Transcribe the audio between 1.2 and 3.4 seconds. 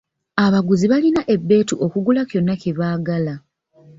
ebeetu okugula kyonna kye baagala.